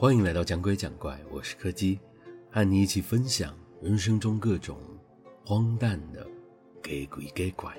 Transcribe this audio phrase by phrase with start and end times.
[0.00, 1.98] 欢迎来到讲鬼讲怪，我是柯基，
[2.52, 3.52] 和你一起分享
[3.82, 4.78] 人生中各种
[5.44, 6.24] 荒诞的
[6.84, 7.76] 假鬼假怪。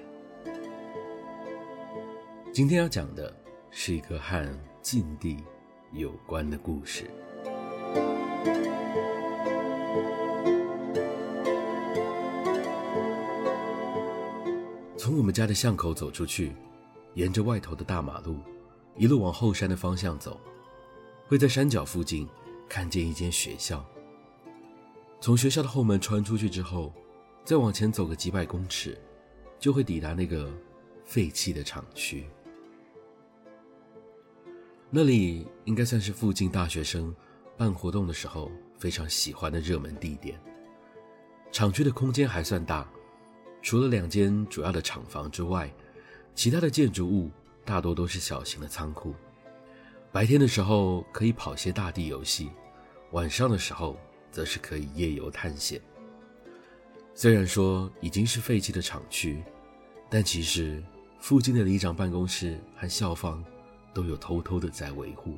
[2.51, 3.33] 今天要讲的
[3.71, 4.45] 是一个和
[4.81, 5.37] 禁地
[5.93, 7.09] 有关的故事。
[14.97, 16.51] 从我们家的巷口走出去，
[17.13, 18.35] 沿着外头的大马路，
[18.97, 20.37] 一路往后山的方向走。
[21.29, 22.27] 会在山脚附近
[22.67, 23.85] 看见一间学校。
[25.21, 26.91] 从学校的后门穿出去之后，
[27.45, 28.99] 再往前走个几百公尺，
[29.59, 30.51] 就会抵达那个
[31.05, 32.25] 废弃的厂区。
[34.89, 37.15] 那里应该算是附近大学生
[37.55, 40.41] 办活动的时候非常喜欢的热门地点。
[41.51, 42.91] 厂区的空间还算大，
[43.61, 45.71] 除了两间主要的厂房之外，
[46.33, 47.29] 其他的建筑物
[47.63, 49.13] 大多都是小型的仓库。
[50.11, 52.49] 白天的时候可以跑些大地游戏，
[53.11, 53.95] 晚上的时候
[54.31, 55.79] 则是可以夜游探险。
[57.13, 59.43] 虽然说已经是废弃的厂区，
[60.09, 60.83] 但其实
[61.19, 63.43] 附近的里长办公室和校方
[63.93, 65.37] 都有偷偷的在维护。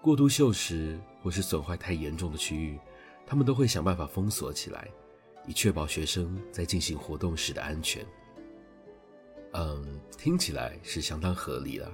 [0.00, 2.78] 过度锈蚀或是损坏太严重的区域，
[3.26, 4.88] 他们都会想办法封锁起来，
[5.46, 8.02] 以确保学生在进行活动时的安全。
[9.52, 11.92] 嗯，听起来是相当合理的。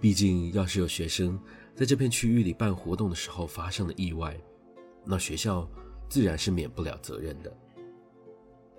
[0.00, 1.38] 毕竟，要是有学生
[1.74, 4.34] 在这片区域里办活动的时候发生了意外，
[5.04, 5.68] 那学校
[6.08, 7.54] 自然是免不了责任的。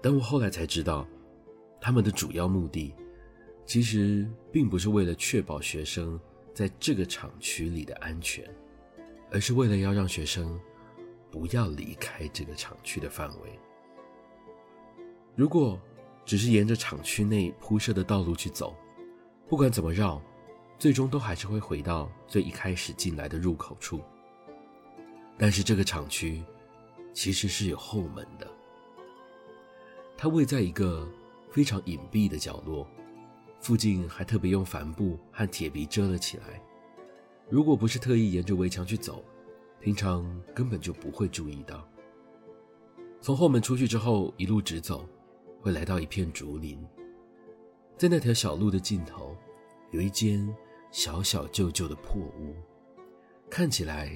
[0.02, 1.08] 但我后来才知道，
[1.80, 2.94] 他们的主要目的
[3.68, 6.20] 其实并不是为了确保学生
[6.56, 8.44] 在这个厂区里的安全，
[9.30, 10.60] 而是为了要让学生
[11.30, 13.60] 不要离开这个厂区的范围。
[15.36, 15.80] 如果
[16.26, 18.76] 只是沿着厂区内铺设的道路去走，
[19.48, 20.20] 不管怎么绕，
[20.82, 24.02] 最终都还是会回到最一开始进来的入口处，
[25.38, 26.44] 但是这个厂区
[27.14, 28.47] 其实是有后门的，
[30.18, 31.08] 它位在一个
[31.52, 32.88] 非常隐蔽的角落，
[33.59, 36.59] 附近还特别用帆布和铁皮遮了起来。
[37.48, 39.24] 如果不是特意沿着围墙去走，
[39.80, 41.88] 平常根本就不会注意到。
[43.22, 45.08] 从后门出去之后，一路直走，
[45.62, 46.84] 会来到一片竹林，
[48.00, 49.38] 在那条小路的尽头，
[49.92, 50.52] 有一间。
[50.91, 52.53] 小小旧旧的破屋，
[53.50, 54.12] 看起来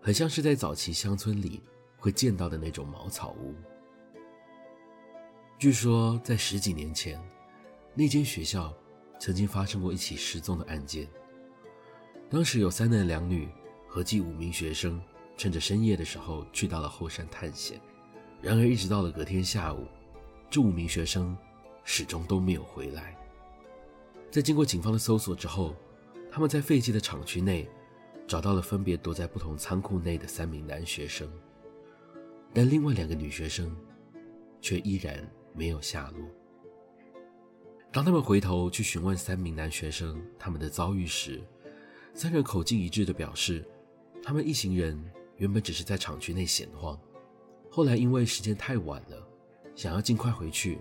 [0.00, 1.62] 很像是在早期乡村里
[1.98, 3.54] 会见到的那种茅草屋。
[5.58, 7.22] 据说在十几年前，
[7.94, 8.72] 那间学校
[9.20, 11.06] 曾经发生过一起失踪的案件。
[12.30, 13.48] 当时有三男两女，
[13.86, 14.98] 合计五名学生，
[15.36, 17.78] 趁着深夜的时候去到了后山探险。
[18.40, 19.86] 然而，一直到了隔天下午，
[20.48, 21.36] 这五名学生
[21.84, 23.14] 始终都没有回来。
[24.30, 25.74] 在经过警方的搜索之后，
[26.38, 27.68] 他们在废弃的厂区内
[28.24, 31.28] 找到了分别躲在不同仓库内的三名男学生，
[32.54, 33.76] 但另外两个女学生
[34.60, 36.24] 却依然没有下落。
[37.90, 41.42] 当他们回头去询问三名男学生他们的遭遇时，
[42.14, 43.64] 三人口径一致地表示，
[44.22, 44.96] 他们一行人
[45.38, 46.96] 原本只是在厂区内闲晃，
[47.68, 49.28] 后来因为时间太晚了，
[49.74, 50.78] 想要尽快回去，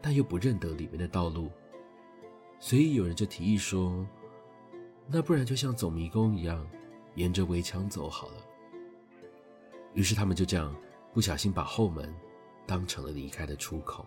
[0.00, 1.50] 但又不认得里面的道路，
[2.58, 4.08] 所以有人就提议说。
[5.08, 6.66] 那不然就像走迷宫一样，
[7.14, 8.34] 沿着围墙走好了。
[9.94, 10.74] 于是他们就这样
[11.14, 12.12] 不小心把后门
[12.66, 14.04] 当成了离开的出口。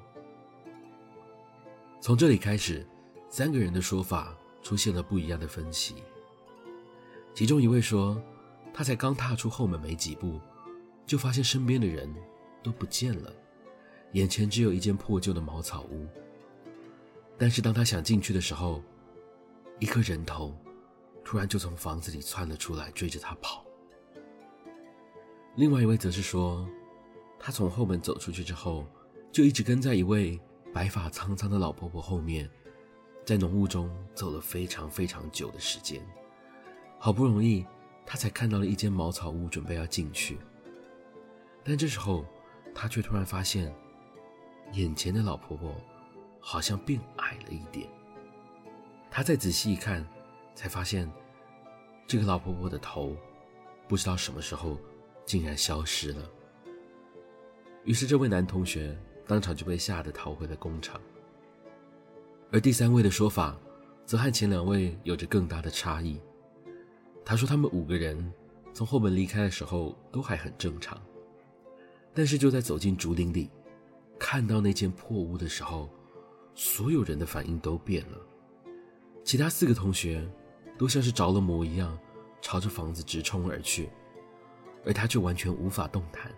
[2.02, 2.86] 从这里开始，
[3.30, 5.96] 三个人的说法出现了不一样的分歧。
[7.34, 8.22] 其中一位说，
[8.74, 10.40] 他才刚踏出后门没几步，
[11.06, 12.14] 就发现身边的人
[12.62, 13.34] 都不见了，
[14.12, 16.06] 眼前只有一间破旧的茅草屋。
[17.38, 18.84] 但是当他想进去的时候，
[19.80, 20.54] 一颗人头。
[21.30, 23.64] 突然就从房子里窜了出来，追着他跑。
[25.58, 26.68] 另外一位则是说，
[27.38, 28.88] 他从后门走出去之后，
[29.32, 30.42] 就一直跟在一位
[30.74, 32.50] 白发苍苍的老婆婆后面，
[33.24, 36.02] 在浓雾中走了非常非常久的时间，
[36.98, 37.64] 好不容易
[38.08, 40.40] 他才看到了一间茅草屋，准备要进去。
[41.64, 42.26] 但这时候，
[42.74, 43.72] 他却突然发现，
[44.72, 45.76] 眼前的老婆婆
[46.40, 47.88] 好像变矮了一点。
[49.12, 50.04] 他再仔细一看。
[50.60, 51.10] 才发现，
[52.06, 53.16] 这个老婆婆的头，
[53.88, 54.78] 不知道什么时候
[55.26, 56.30] 竟然消失了。
[57.86, 58.94] 于是这位男同学
[59.26, 61.00] 当场就被吓得逃回了工厂。
[62.52, 63.58] 而第三位的说法，
[64.06, 66.20] 则和前两位有着更大的差异。
[67.24, 68.30] 他说他们五个人
[68.74, 71.02] 从后门离开的时候都还很正常，
[72.14, 73.50] 但是就在走进竹林里，
[74.20, 75.90] 看到那间破屋的时候，
[76.54, 78.18] 所有人的反应都变了。
[79.24, 80.30] 其他四个同学。
[80.80, 82.00] 都像是着了魔一样，
[82.42, 83.90] 朝着房子直冲而去，
[84.86, 86.32] 而他却完全无法动弹，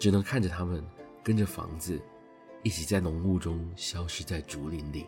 [0.00, 0.84] 只能看着他们
[1.22, 2.02] 跟着房子
[2.64, 5.06] 一起在浓雾中消失在竹林里。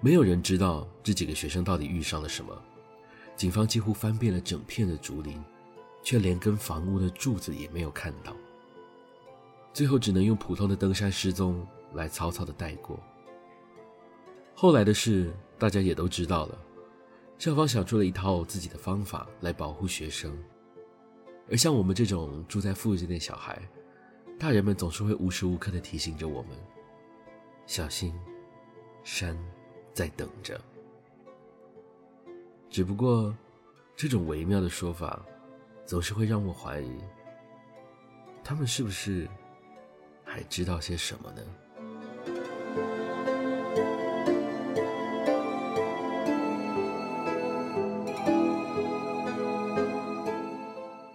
[0.00, 2.58] 没有人知道这几个学生到底遇上了什么。
[3.36, 5.42] 警方几乎翻遍了整片的竹林，
[6.02, 8.34] 却连根房屋的柱子也没有看到。
[9.74, 12.98] 最后只能用普通的登山失踪来草草的带过。
[14.54, 16.58] 后来的事大家也都知道了，
[17.38, 20.36] 校方想出了一套自己的方法来保护学生，
[21.50, 23.60] 而像我们这种住在附近的小孩，
[24.38, 26.50] 大人们总是会无时无刻的提醒着我们：
[27.66, 28.14] 小心，
[29.02, 29.38] 山
[29.94, 30.60] 在等着。
[32.68, 33.34] 只不过，
[33.96, 35.24] 这种微妙的说法，
[35.86, 36.98] 总是会让我怀疑，
[38.44, 39.26] 他们是不是
[40.24, 41.42] 还知道些什么呢？